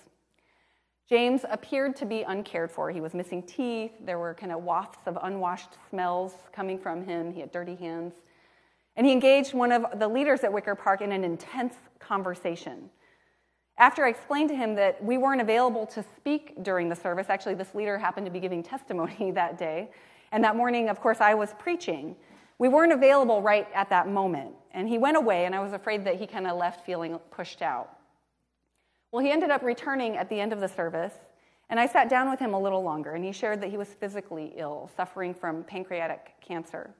James 1.12 1.45
appeared 1.50 1.95
to 1.97 2.07
be 2.07 2.23
uncared 2.23 2.71
for. 2.71 2.90
He 2.90 3.02
was 3.02 3.12
missing 3.12 3.42
teeth. 3.42 3.92
There 4.00 4.19
were 4.19 4.33
kind 4.33 4.50
of 4.50 4.62
wafts 4.62 5.07
of 5.07 5.19
unwashed 5.21 5.76
smells 5.90 6.33
coming 6.54 6.78
from 6.78 7.04
him. 7.04 7.31
He 7.31 7.40
had 7.40 7.52
dirty 7.52 7.75
hands. 7.75 8.14
And 8.97 9.04
he 9.07 9.12
engaged 9.12 9.52
one 9.52 9.73
of 9.73 9.85
the 9.99 10.09
leaders 10.09 10.42
at 10.42 10.50
Wicker 10.50 10.75
Park 10.75 11.02
in 11.02 11.12
an 11.12 11.23
intense 11.23 11.75
conversation. 11.99 12.88
After 13.76 14.07
I 14.07 14.09
explained 14.09 14.49
to 14.49 14.57
him 14.57 14.75
that 14.76 15.04
we 15.04 15.19
weren't 15.19 15.42
available 15.42 15.85
to 15.88 16.02
speak 16.16 16.54
during 16.62 16.88
the 16.88 16.97
service, 16.97 17.26
actually, 17.28 17.57
this 17.57 17.75
leader 17.75 17.99
happened 17.99 18.25
to 18.25 18.33
be 18.33 18.40
giving 18.40 18.62
testimony 18.62 19.31
that 19.35 19.59
day, 19.59 19.90
and 20.31 20.42
that 20.42 20.57
morning, 20.57 20.88
of 20.88 20.99
course, 20.99 21.21
I 21.21 21.35
was 21.35 21.52
preaching. 21.59 22.16
We 22.57 22.69
weren't 22.69 22.92
available 22.95 23.42
right 23.42 23.69
at 23.75 23.90
that 23.90 24.09
moment. 24.09 24.54
And 24.73 24.88
he 24.88 24.97
went 24.97 25.19
away, 25.19 25.45
and 25.45 25.54
I 25.54 25.61
was 25.61 25.75
afraid 25.75 26.07
that 26.07 26.19
he 26.19 26.26
kind 26.26 26.47
of 26.47 26.57
left 26.57 26.87
feeling 26.87 27.19
pushed 27.31 27.61
out. 27.61 27.99
Well, 29.12 29.23
he 29.23 29.31
ended 29.31 29.50
up 29.50 29.62
returning 29.62 30.16
at 30.16 30.31
the 30.31 30.40
end 30.40 30.52
of 30.52 30.61
the 30.61 30.69
service, 30.69 31.12
And 31.71 31.78
I 31.78 31.87
sat 31.87 32.11
down 32.11 32.28
with 32.28 32.38
him 32.38 32.52
a 32.52 32.61
little 32.61 32.83
longer, 32.83 33.12
and 33.12 33.25
he 33.25 33.33
shared 33.33 33.61
that 33.62 33.71
he 33.71 33.78
was 33.78 33.88
physically 33.88 34.52
ill, 34.57 34.90
suffering 34.97 35.33
from 35.33 35.64
pancreatic 35.64 36.35
cancer. 36.40 36.90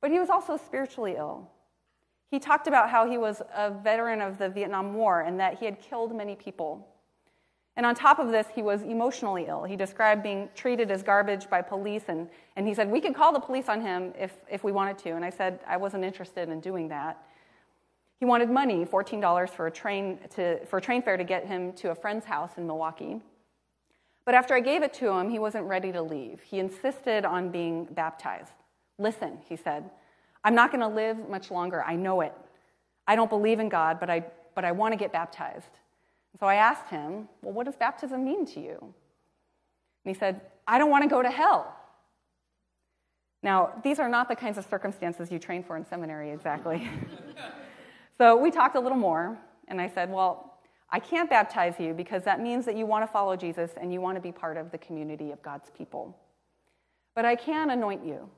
But 0.00 0.10
he 0.10 0.18
was 0.18 0.30
also 0.30 0.56
spiritually 0.56 1.14
ill. 1.16 1.48
He 2.30 2.40
talked 2.40 2.66
about 2.66 2.90
how 2.90 3.08
he 3.08 3.18
was 3.18 3.40
a 3.54 3.70
veteran 3.70 4.20
of 4.20 4.38
the 4.38 4.48
Vietnam 4.48 4.94
War 4.94 5.20
and 5.20 5.38
that 5.38 5.58
he 5.58 5.64
had 5.64 5.80
killed 5.80 6.14
many 6.14 6.34
people. 6.34 6.88
And 7.76 7.86
on 7.86 7.94
top 7.94 8.18
of 8.18 8.30
this, 8.30 8.46
he 8.54 8.62
was 8.62 8.82
emotionally 8.82 9.46
ill. 9.48 9.64
He 9.64 9.76
described 9.76 10.22
being 10.22 10.48
treated 10.54 10.90
as 10.90 11.02
garbage 11.02 11.48
by 11.48 11.62
police, 11.62 12.04
and, 12.08 12.28
and 12.56 12.66
he 12.66 12.74
said, 12.74 12.90
We 12.90 13.00
could 13.00 13.14
call 13.14 13.32
the 13.32 13.40
police 13.40 13.68
on 13.68 13.80
him 13.80 14.12
if, 14.18 14.32
if 14.50 14.64
we 14.64 14.72
wanted 14.72 14.98
to. 14.98 15.10
And 15.10 15.24
I 15.24 15.30
said, 15.30 15.60
I 15.66 15.76
wasn't 15.76 16.04
interested 16.04 16.48
in 16.48 16.60
doing 16.60 16.88
that. 16.88 17.22
He 18.24 18.26
wanted 18.26 18.48
money, 18.48 18.86
$14 18.86 19.50
for 19.50 19.66
a 19.66 19.70
train, 19.70 20.18
to, 20.36 20.64
for 20.64 20.78
a 20.78 20.80
train 20.80 21.02
fare 21.02 21.18
to 21.18 21.24
get 21.24 21.46
him 21.46 21.74
to 21.74 21.90
a 21.90 21.94
friend's 21.94 22.24
house 22.24 22.52
in 22.56 22.66
Milwaukee. 22.66 23.20
But 24.24 24.34
after 24.34 24.54
I 24.54 24.60
gave 24.60 24.82
it 24.82 24.94
to 24.94 25.10
him, 25.10 25.28
he 25.28 25.38
wasn't 25.38 25.66
ready 25.66 25.92
to 25.92 26.00
leave. 26.00 26.40
He 26.40 26.58
insisted 26.58 27.26
on 27.26 27.50
being 27.50 27.84
baptized. 27.84 28.54
Listen, 28.98 29.40
he 29.46 29.56
said, 29.56 29.90
I'm 30.42 30.54
not 30.54 30.70
going 30.72 30.80
to 30.80 30.88
live 30.88 31.28
much 31.28 31.50
longer. 31.50 31.84
I 31.84 31.96
know 31.96 32.22
it. 32.22 32.32
I 33.06 33.14
don't 33.14 33.28
believe 33.28 33.60
in 33.60 33.68
God, 33.68 34.00
but 34.00 34.08
I, 34.08 34.24
but 34.54 34.64
I 34.64 34.72
want 34.72 34.92
to 34.92 34.96
get 34.96 35.12
baptized. 35.12 35.80
So 36.40 36.46
I 36.46 36.54
asked 36.54 36.88
him, 36.88 37.28
Well, 37.42 37.52
what 37.52 37.66
does 37.66 37.76
baptism 37.76 38.24
mean 38.24 38.46
to 38.46 38.58
you? 38.58 38.78
And 38.80 40.14
he 40.14 40.14
said, 40.14 40.40
I 40.66 40.78
don't 40.78 40.88
want 40.88 41.02
to 41.02 41.10
go 41.10 41.20
to 41.20 41.30
hell. 41.30 41.76
Now, 43.42 43.74
these 43.82 43.98
are 43.98 44.08
not 44.08 44.30
the 44.30 44.34
kinds 44.34 44.56
of 44.56 44.64
circumstances 44.64 45.30
you 45.30 45.38
train 45.38 45.62
for 45.62 45.76
in 45.76 45.84
seminary 45.84 46.30
exactly. 46.30 46.88
so 48.18 48.36
we 48.36 48.50
talked 48.50 48.76
a 48.76 48.80
little 48.80 48.98
more, 48.98 49.38
and 49.68 49.80
I 49.80 49.88
said, 49.88 50.10
Well, 50.10 50.58
I 50.90 51.00
can't 51.00 51.28
baptize 51.28 51.74
you 51.80 51.92
because 51.92 52.22
that 52.24 52.40
means 52.40 52.64
that 52.66 52.76
you 52.76 52.86
want 52.86 53.02
to 53.02 53.12
follow 53.12 53.34
Jesus 53.34 53.72
and 53.80 53.92
you 53.92 54.00
want 54.00 54.16
to 54.16 54.20
be 54.20 54.30
part 54.30 54.56
of 54.56 54.70
the 54.70 54.78
community 54.78 55.32
of 55.32 55.42
God's 55.42 55.70
people. 55.76 56.16
But 57.14 57.24
I 57.24 57.34
can 57.34 57.70
anoint 57.70 58.04
you. 58.04 58.28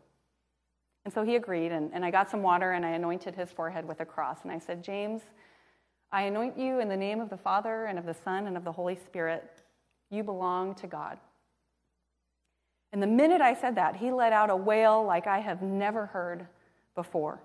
And 1.04 1.12
so 1.12 1.23
he 1.23 1.37
agreed, 1.37 1.71
and, 1.71 1.90
and 1.92 2.04
I 2.04 2.11
got 2.11 2.30
some 2.30 2.42
water 2.42 2.73
and 2.73 2.85
I 2.85 2.90
anointed 2.90 3.35
his 3.35 3.50
forehead 3.50 3.87
with 3.87 4.00
a 4.00 4.04
cross. 4.04 4.38
And 4.42 4.50
I 4.50 4.59
said, 4.59 4.83
James, 4.83 5.23
I 6.11 6.23
anoint 6.23 6.59
you 6.59 6.80
in 6.80 6.88
the 6.88 6.97
name 6.97 7.21
of 7.21 7.30
the 7.30 7.37
Father 7.37 7.85
and 7.85 7.99
of 7.99 8.06
the 8.06 8.14
Son 8.14 8.47
and 8.47 8.56
of 8.56 8.64
the 8.64 8.73
Holy 8.73 8.97
Spirit. 8.97 9.62
You 10.11 10.23
belong 10.23 10.75
to 10.76 10.87
God. 10.87 11.18
And 12.92 13.02
the 13.02 13.06
minute 13.06 13.40
I 13.40 13.54
said 13.54 13.75
that, 13.75 13.97
he 13.97 14.11
let 14.11 14.33
out 14.33 14.50
a 14.50 14.56
wail 14.56 15.04
like 15.04 15.26
I 15.26 15.40
have 15.40 15.61
never 15.62 16.06
heard 16.06 16.47
before. 16.95 17.40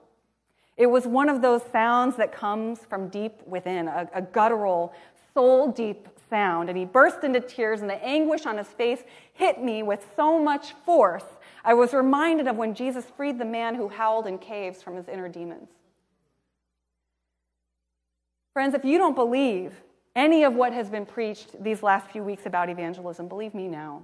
It 0.81 0.89
was 0.89 1.05
one 1.05 1.29
of 1.29 1.43
those 1.43 1.61
sounds 1.71 2.15
that 2.15 2.31
comes 2.31 2.79
from 2.79 3.09
deep 3.09 3.45
within, 3.45 3.87
a, 3.87 4.09
a 4.15 4.21
guttural, 4.23 4.95
soul 5.31 5.71
deep 5.71 6.07
sound. 6.27 6.69
And 6.69 6.77
he 6.77 6.85
burst 6.85 7.23
into 7.23 7.39
tears, 7.39 7.81
and 7.81 7.89
the 7.89 8.03
anguish 8.03 8.47
on 8.47 8.57
his 8.57 8.65
face 8.65 9.03
hit 9.33 9.61
me 9.61 9.83
with 9.83 10.03
so 10.15 10.39
much 10.39 10.73
force. 10.83 11.23
I 11.63 11.75
was 11.75 11.93
reminded 11.93 12.47
of 12.47 12.55
when 12.55 12.73
Jesus 12.73 13.05
freed 13.15 13.37
the 13.37 13.45
man 13.45 13.75
who 13.75 13.89
howled 13.89 14.25
in 14.25 14.39
caves 14.39 14.81
from 14.81 14.95
his 14.95 15.07
inner 15.07 15.29
demons. 15.29 15.69
Friends, 18.53 18.73
if 18.73 18.83
you 18.83 18.97
don't 18.97 19.15
believe 19.15 19.75
any 20.15 20.43
of 20.45 20.55
what 20.55 20.73
has 20.73 20.89
been 20.89 21.05
preached 21.05 21.63
these 21.63 21.83
last 21.83 22.09
few 22.09 22.23
weeks 22.23 22.47
about 22.47 22.71
evangelism, 22.71 23.27
believe 23.27 23.53
me 23.53 23.67
now. 23.67 24.01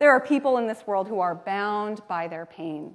There 0.00 0.12
are 0.12 0.20
people 0.20 0.58
in 0.58 0.66
this 0.66 0.86
world 0.86 1.08
who 1.08 1.20
are 1.20 1.34
bound 1.34 2.02
by 2.08 2.28
their 2.28 2.44
pain. 2.44 2.94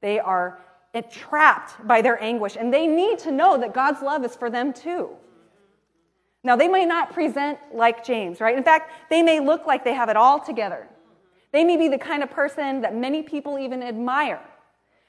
They 0.00 0.18
are 0.18 0.60
trapped 1.00 1.86
by 1.86 2.02
their 2.02 2.22
anguish, 2.22 2.56
and 2.56 2.72
they 2.72 2.86
need 2.86 3.18
to 3.20 3.30
know 3.30 3.56
that 3.58 3.72
God's 3.72 4.02
love 4.02 4.24
is 4.24 4.36
for 4.36 4.50
them 4.50 4.72
too. 4.72 5.10
Now, 6.44 6.56
they 6.56 6.68
may 6.68 6.84
not 6.84 7.12
present 7.12 7.58
like 7.72 8.04
James, 8.04 8.40
right? 8.40 8.56
In 8.56 8.64
fact, 8.64 8.92
they 9.08 9.22
may 9.22 9.40
look 9.40 9.66
like 9.66 9.84
they 9.84 9.94
have 9.94 10.08
it 10.08 10.16
all 10.16 10.40
together. 10.40 10.88
They 11.52 11.64
may 11.64 11.76
be 11.76 11.88
the 11.88 11.98
kind 11.98 12.22
of 12.22 12.30
person 12.30 12.80
that 12.80 12.94
many 12.94 13.22
people 13.22 13.58
even 13.58 13.82
admire. 13.82 14.42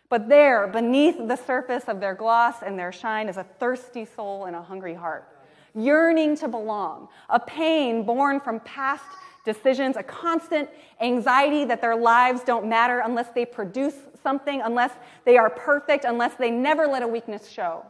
But 0.10 0.30
there, 0.30 0.68
beneath 0.68 1.18
the 1.28 1.36
surface 1.36 1.86
of 1.88 2.00
their 2.00 2.14
gloss 2.14 2.62
and 2.62 2.78
their 2.78 2.92
shine, 2.92 3.30
is 3.30 3.38
a 3.38 3.44
thirsty 3.44 4.06
soul 4.06 4.46
and 4.46 4.56
a 4.56 4.62
hungry 4.62 4.94
heart, 4.94 5.28
yearning 5.74 6.38
to 6.38 6.48
belong, 6.48 7.08
a 7.30 7.40
pain 7.40 8.04
born 8.06 8.40
from 8.40 8.60
past 8.60 9.04
decisions, 9.44 9.98
a 9.98 10.04
constant 10.04 10.70
anxiety 11.02 11.66
that 11.66 11.82
their 11.82 11.96
lives 11.96 12.44
don't 12.44 12.68
matter 12.68 13.02
unless 13.04 13.30
they 13.30 13.46
produce 13.46 13.96
something, 14.22 14.62
unless 14.62 14.92
they 15.26 15.38
are 15.38 15.50
perfect, 15.50 16.06
unless 16.06 16.36
they 16.36 16.50
never 16.50 16.88
let 16.88 17.04
a 17.04 17.08
weakness 17.08 17.50
show. 17.50 17.86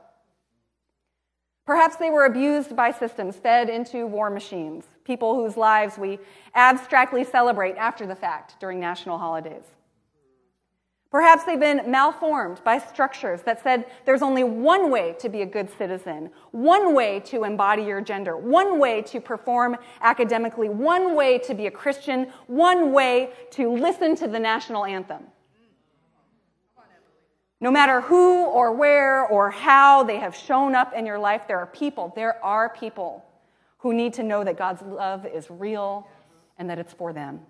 Perhaps 1.65 1.95
they 1.95 2.09
were 2.09 2.25
abused 2.25 2.75
by 2.75 2.91
systems 2.91 3.37
fed 3.37 3.69
into 3.69 4.05
war 4.05 4.29
machines, 4.29 4.85
people 5.05 5.35
whose 5.35 5.55
lives 5.55 5.97
we 5.97 6.19
abstractly 6.55 7.23
celebrate 7.23 7.75
after 7.77 8.05
the 8.05 8.15
fact 8.15 8.59
during 8.59 8.79
national 8.79 9.17
holidays. 9.17 9.63
Perhaps 11.13 11.43
they've 11.43 11.59
been 11.59 11.91
malformed 11.91 12.59
by 12.63 12.79
structures 12.79 13.43
that 13.43 13.61
said 13.61 13.85
there's 14.03 14.23
only 14.23 14.43
one 14.43 14.89
way 14.89 15.15
to 15.19 15.29
be 15.29 15.43
a 15.43 15.45
good 15.45 15.69
citizen, 15.77 16.31
one 16.49 16.95
way 16.95 17.19
to 17.19 17.43
embody 17.43 17.83
your 17.83 18.01
gender, 18.01 18.35
one 18.35 18.79
way 18.79 18.99
to 19.03 19.21
perform 19.21 19.77
academically, 20.01 20.69
one 20.69 21.13
way 21.13 21.37
to 21.37 21.53
be 21.53 21.67
a 21.67 21.71
Christian, 21.71 22.31
one 22.47 22.91
way 22.91 23.29
to 23.51 23.71
listen 23.71 24.15
to 24.15 24.27
the 24.27 24.39
national 24.39 24.85
anthem. 24.85 25.21
No 27.61 27.69
matter 27.69 28.01
who 28.01 28.45
or 28.45 28.71
where 28.73 29.23
or 29.23 29.51
how 29.51 30.01
they 30.01 30.17
have 30.17 30.35
shown 30.35 30.73
up 30.73 30.93
in 30.95 31.05
your 31.05 31.19
life, 31.19 31.43
there 31.47 31.59
are 31.59 31.67
people, 31.67 32.11
there 32.15 32.43
are 32.43 32.69
people 32.69 33.23
who 33.77 33.93
need 33.93 34.13
to 34.13 34.23
know 34.23 34.43
that 34.43 34.57
God's 34.57 34.81
love 34.81 35.27
is 35.27 35.45
real 35.51 36.07
and 36.57 36.67
that 36.71 36.79
it's 36.79 36.91
for 36.91 37.13
them. 37.13 37.41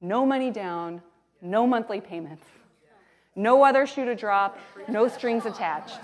No 0.00 0.26
money 0.26 0.50
down, 0.50 1.02
no 1.42 1.66
monthly 1.66 2.00
payments, 2.00 2.46
no 3.34 3.64
other 3.64 3.86
shoe 3.86 4.04
to 4.04 4.14
drop, 4.14 4.58
no 4.88 5.08
strings 5.08 5.44
attached. 5.44 5.98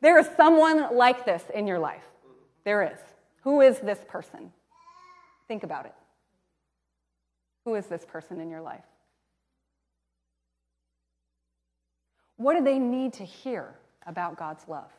There 0.00 0.18
is 0.18 0.28
someone 0.36 0.96
like 0.96 1.24
this 1.24 1.42
in 1.54 1.66
your 1.66 1.78
life. 1.78 2.04
There 2.64 2.82
is. 2.82 2.98
Who 3.42 3.60
is 3.60 3.78
this 3.78 3.98
person? 4.08 4.52
Think 5.48 5.62
about 5.62 5.84
it. 5.84 5.94
Who 7.64 7.74
is 7.74 7.86
this 7.86 8.04
person 8.04 8.40
in 8.40 8.50
your 8.50 8.62
life? 8.62 8.84
What 12.36 12.56
do 12.56 12.64
they 12.64 12.78
need 12.78 13.12
to 13.14 13.24
hear 13.24 13.74
about 14.06 14.36
God's 14.36 14.66
love? 14.66 14.90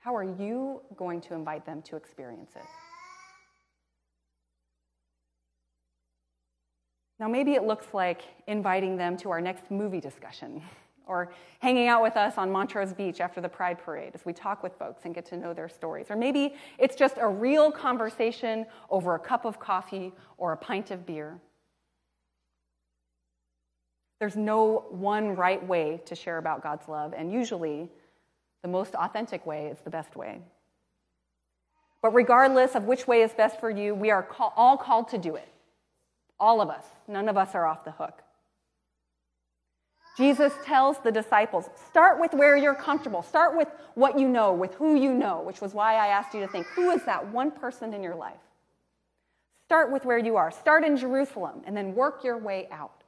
How 0.00 0.16
are 0.16 0.24
you 0.24 0.80
going 0.96 1.20
to 1.22 1.34
invite 1.34 1.64
them 1.64 1.80
to 1.82 1.96
experience 1.96 2.52
it? 2.56 2.91
Now, 7.22 7.28
maybe 7.28 7.52
it 7.52 7.62
looks 7.62 7.86
like 7.92 8.22
inviting 8.48 8.96
them 8.96 9.16
to 9.18 9.30
our 9.30 9.40
next 9.40 9.70
movie 9.70 10.00
discussion 10.00 10.60
or 11.06 11.32
hanging 11.60 11.86
out 11.86 12.02
with 12.02 12.16
us 12.16 12.36
on 12.36 12.50
Montrose 12.50 12.92
Beach 12.92 13.20
after 13.20 13.40
the 13.40 13.48
Pride 13.48 13.78
Parade 13.78 14.10
as 14.14 14.24
we 14.24 14.32
talk 14.32 14.64
with 14.64 14.74
folks 14.76 15.02
and 15.04 15.14
get 15.14 15.24
to 15.26 15.36
know 15.36 15.54
their 15.54 15.68
stories. 15.68 16.06
Or 16.10 16.16
maybe 16.16 16.56
it's 16.78 16.96
just 16.96 17.18
a 17.20 17.28
real 17.28 17.70
conversation 17.70 18.66
over 18.90 19.14
a 19.14 19.20
cup 19.20 19.44
of 19.44 19.60
coffee 19.60 20.12
or 20.36 20.50
a 20.50 20.56
pint 20.56 20.90
of 20.90 21.06
beer. 21.06 21.38
There's 24.18 24.34
no 24.34 24.86
one 24.90 25.36
right 25.36 25.64
way 25.64 26.00
to 26.06 26.16
share 26.16 26.38
about 26.38 26.60
God's 26.60 26.88
love, 26.88 27.14
and 27.16 27.32
usually 27.32 27.88
the 28.62 28.68
most 28.68 28.96
authentic 28.96 29.46
way 29.46 29.66
is 29.66 29.78
the 29.84 29.90
best 29.90 30.16
way. 30.16 30.40
But 32.02 32.14
regardless 32.14 32.74
of 32.74 32.86
which 32.86 33.06
way 33.06 33.22
is 33.22 33.32
best 33.32 33.60
for 33.60 33.70
you, 33.70 33.94
we 33.94 34.10
are 34.10 34.26
all 34.56 34.76
called 34.76 35.06
to 35.10 35.18
do 35.18 35.36
it. 35.36 35.46
All 36.42 36.60
of 36.60 36.70
us. 36.70 36.84
None 37.06 37.28
of 37.28 37.36
us 37.36 37.54
are 37.54 37.66
off 37.66 37.84
the 37.84 37.92
hook. 37.92 38.20
Jesus 40.16 40.52
tells 40.64 40.98
the 40.98 41.12
disciples 41.12 41.70
start 41.88 42.18
with 42.20 42.34
where 42.34 42.56
you're 42.56 42.74
comfortable, 42.74 43.22
start 43.22 43.56
with 43.56 43.68
what 43.94 44.18
you 44.18 44.28
know, 44.28 44.52
with 44.52 44.74
who 44.74 44.96
you 44.96 45.14
know, 45.14 45.40
which 45.42 45.60
was 45.60 45.72
why 45.72 45.94
I 45.94 46.08
asked 46.08 46.34
you 46.34 46.40
to 46.40 46.48
think 46.48 46.66
who 46.66 46.90
is 46.90 47.04
that 47.04 47.28
one 47.28 47.52
person 47.52 47.94
in 47.94 48.02
your 48.02 48.16
life? 48.16 48.40
Start 49.66 49.92
with 49.92 50.04
where 50.04 50.18
you 50.18 50.34
are. 50.34 50.50
Start 50.50 50.82
in 50.82 50.96
Jerusalem 50.96 51.62
and 51.64 51.76
then 51.76 51.94
work 51.94 52.24
your 52.24 52.36
way 52.36 52.66
out. 52.72 53.01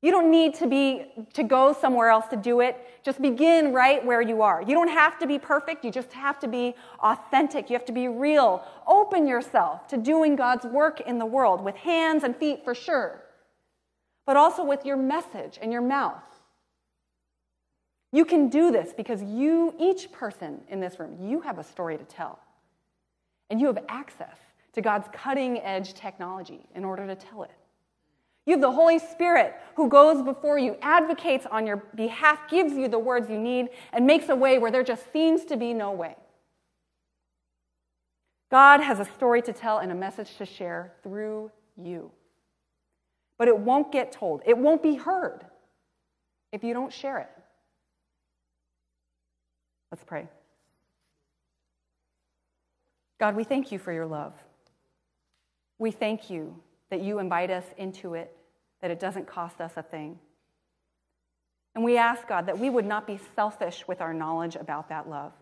You 0.00 0.12
don't 0.12 0.30
need 0.30 0.54
to 0.54 0.68
be 0.68 1.06
to 1.34 1.42
go 1.42 1.72
somewhere 1.72 2.08
else 2.08 2.26
to 2.28 2.36
do 2.36 2.60
it. 2.60 2.76
Just 3.04 3.20
begin 3.20 3.72
right 3.72 4.04
where 4.04 4.22
you 4.22 4.42
are. 4.42 4.62
You 4.62 4.74
don't 4.74 4.88
have 4.88 5.18
to 5.18 5.26
be 5.26 5.38
perfect, 5.38 5.84
you 5.84 5.90
just 5.90 6.12
have 6.12 6.38
to 6.40 6.48
be 6.48 6.74
authentic. 7.00 7.68
You 7.68 7.74
have 7.74 7.86
to 7.86 7.92
be 7.92 8.06
real. 8.06 8.64
Open 8.86 9.26
yourself 9.26 9.88
to 9.88 9.96
doing 9.96 10.36
God's 10.36 10.64
work 10.66 11.00
in 11.00 11.18
the 11.18 11.26
world 11.26 11.62
with 11.62 11.74
hands 11.74 12.22
and 12.22 12.36
feet 12.36 12.64
for 12.64 12.74
sure. 12.74 13.24
But 14.24 14.36
also 14.36 14.64
with 14.64 14.84
your 14.84 14.96
message 14.96 15.58
and 15.60 15.72
your 15.72 15.82
mouth. 15.82 16.22
You 18.12 18.24
can 18.24 18.48
do 18.48 18.70
this 18.70 18.92
because 18.96 19.22
you 19.22 19.74
each 19.78 20.12
person 20.12 20.60
in 20.68 20.80
this 20.80 20.98
room, 20.98 21.16
you 21.20 21.40
have 21.40 21.58
a 21.58 21.64
story 21.64 21.98
to 21.98 22.04
tell. 22.04 22.38
And 23.50 23.60
you 23.60 23.66
have 23.66 23.84
access 23.88 24.38
to 24.74 24.80
God's 24.80 25.08
cutting 25.12 25.58
edge 25.58 25.94
technology 25.94 26.60
in 26.74 26.84
order 26.84 27.06
to 27.06 27.16
tell 27.16 27.42
it. 27.42 27.50
You 28.48 28.52
have 28.52 28.62
the 28.62 28.72
Holy 28.72 28.98
Spirit 28.98 29.54
who 29.74 29.90
goes 29.90 30.22
before 30.22 30.58
you, 30.58 30.78
advocates 30.80 31.44
on 31.50 31.66
your 31.66 31.84
behalf, 31.94 32.48
gives 32.48 32.72
you 32.72 32.88
the 32.88 32.98
words 32.98 33.28
you 33.28 33.38
need, 33.38 33.68
and 33.92 34.06
makes 34.06 34.30
a 34.30 34.34
way 34.34 34.58
where 34.58 34.70
there 34.70 34.82
just 34.82 35.12
seems 35.12 35.44
to 35.44 35.56
be 35.58 35.74
no 35.74 35.92
way. 35.92 36.16
God 38.50 38.80
has 38.80 39.00
a 39.00 39.04
story 39.04 39.42
to 39.42 39.52
tell 39.52 39.80
and 39.80 39.92
a 39.92 39.94
message 39.94 40.34
to 40.38 40.46
share 40.46 40.94
through 41.02 41.50
you. 41.76 42.10
But 43.36 43.48
it 43.48 43.58
won't 43.58 43.92
get 43.92 44.12
told, 44.12 44.40
it 44.46 44.56
won't 44.56 44.82
be 44.82 44.94
heard 44.94 45.44
if 46.50 46.64
you 46.64 46.72
don't 46.72 46.90
share 46.90 47.18
it. 47.18 47.30
Let's 49.92 50.04
pray. 50.04 50.26
God, 53.20 53.36
we 53.36 53.44
thank 53.44 53.72
you 53.72 53.78
for 53.78 53.92
your 53.92 54.06
love. 54.06 54.32
We 55.78 55.90
thank 55.90 56.30
you 56.30 56.56
that 56.88 57.02
you 57.02 57.18
invite 57.18 57.50
us 57.50 57.66
into 57.76 58.14
it, 58.14 58.34
that 58.80 58.90
it 58.90 59.00
doesn't 59.00 59.26
cost 59.26 59.60
us 59.60 59.72
a 59.76 59.82
thing. 59.82 60.18
And 61.74 61.84
we 61.84 61.96
ask, 61.96 62.26
God, 62.26 62.46
that 62.46 62.58
we 62.58 62.70
would 62.70 62.86
not 62.86 63.06
be 63.06 63.20
selfish 63.36 63.86
with 63.86 64.00
our 64.00 64.12
knowledge 64.12 64.56
about 64.56 64.88
that 64.88 65.08
love. 65.08 65.32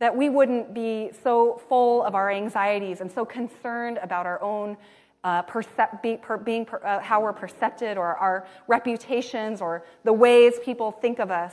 That 0.00 0.16
we 0.16 0.28
wouldn't 0.28 0.74
be 0.74 1.10
so 1.22 1.60
full 1.68 2.02
of 2.02 2.14
our 2.14 2.30
anxieties 2.30 3.00
and 3.00 3.10
so 3.10 3.24
concerned 3.24 3.98
about 4.02 4.26
our 4.26 4.42
own 4.42 4.76
uh, 5.22 5.42
percep- 5.42 6.02
be, 6.02 6.16
per, 6.16 6.38
being 6.38 6.64
per, 6.64 6.80
uh, 6.82 7.00
how 7.00 7.20
we're 7.20 7.32
percepted 7.32 7.98
or 7.98 8.16
our 8.16 8.46
reputations 8.66 9.60
or 9.60 9.84
the 10.04 10.12
ways 10.12 10.54
people 10.64 10.90
think 10.90 11.18
of 11.18 11.30
us. 11.30 11.52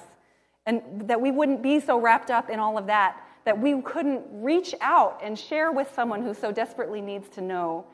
And 0.65 1.08
that 1.08 1.20
we 1.20 1.32
wouldn't 1.32 1.62
be 1.62 1.79
so 1.79 2.00
wrapped 2.00 2.32
up 2.32 2.50
in 2.50 2.60
all 2.60 2.77
of 2.77 2.88
that 2.88 3.22
that 3.48 3.58
we 3.58 3.82
couldn't 3.82 4.25
reach 4.29 4.75
out 4.82 5.22
and 5.24 5.39
share 5.39 5.72
with 5.72 5.89
someone 5.96 6.22
who 6.22 6.34
so 6.34 6.51
desperately 6.51 7.00
needs 7.00 7.29
to 7.29 7.39
know 7.39 7.86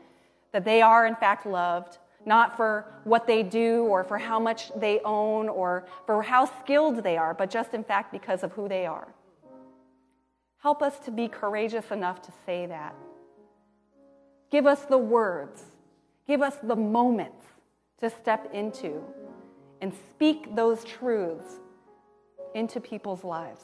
that 0.51 0.65
they 0.65 0.81
are, 0.81 1.05
in 1.05 1.15
fact, 1.15 1.45
loved, 1.45 1.99
not 2.25 2.55
for 2.55 2.85
what 3.03 3.27
they 3.27 3.43
do 3.43 3.83
or 3.83 4.03
for 4.03 4.17
how 4.17 4.39
much 4.39 4.71
they 4.75 4.99
own 5.03 5.49
or 5.49 5.85
for 6.05 6.21
how 6.21 6.45
skilled 6.45 7.03
they 7.03 7.17
are, 7.17 7.33
but 7.33 7.49
just, 7.49 7.73
in 7.73 7.83
fact, 7.83 8.11
because 8.11 8.43
of 8.43 8.51
who 8.53 8.67
they 8.67 8.85
are. 8.85 9.07
Help 10.59 10.81
us 10.81 10.97
to 10.99 11.11
be 11.11 11.27
courageous 11.27 11.91
enough 11.91 12.21
to 12.21 12.31
say 12.45 12.65
that. 12.65 12.95
Give 14.49 14.65
us 14.65 14.85
the 14.85 14.97
words, 14.97 15.63
give 16.27 16.41
us 16.41 16.55
the 16.63 16.75
moments 16.75 17.45
to 17.99 18.09
step 18.09 18.49
into 18.53 19.03
and 19.81 19.91
speak 20.11 20.55
those 20.55 20.83
truths 20.85 21.55
into 22.55 22.79
people's 22.79 23.23
lives. 23.23 23.63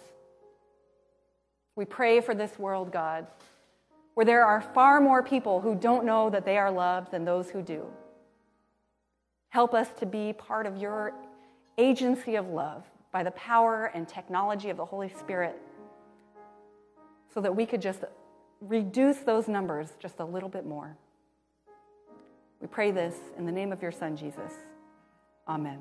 We 1.75 1.85
pray 1.85 2.19
for 2.19 2.35
this 2.35 2.59
world, 2.59 2.91
God, 2.91 3.27
where 4.15 4.25
there 4.25 4.45
are 4.45 4.59
far 4.59 4.99
more 4.99 5.23
people 5.23 5.61
who 5.61 5.75
don't 5.75 6.05
know 6.05 6.29
that 6.29 6.43
they 6.43 6.57
are 6.57 6.71
loved 6.71 7.11
than 7.11 7.23
those 7.23 7.49
who 7.49 7.61
do. 7.61 7.85
Help 9.49 9.73
us 9.73 9.87
to 9.99 10.05
be 10.05 10.33
part 10.33 10.65
of 10.65 10.77
your 10.77 11.13
agency 11.77 12.35
of 12.35 12.47
love 12.47 12.83
by 13.11 13.23
the 13.23 13.31
power 13.31 13.91
and 13.93 14.07
technology 14.07 14.69
of 14.69 14.77
the 14.77 14.85
Holy 14.85 15.09
Spirit 15.09 15.59
so 17.33 17.41
that 17.41 17.55
we 17.55 17.65
could 17.65 17.81
just 17.81 18.03
reduce 18.61 19.17
those 19.17 19.47
numbers 19.47 19.89
just 19.99 20.19
a 20.19 20.25
little 20.25 20.49
bit 20.49 20.65
more. 20.65 20.97
We 22.61 22.67
pray 22.67 22.91
this 22.91 23.15
in 23.37 23.45
the 23.45 23.51
name 23.51 23.71
of 23.71 23.81
your 23.81 23.91
Son, 23.91 24.17
Jesus. 24.17 24.53
Amen. 25.47 25.79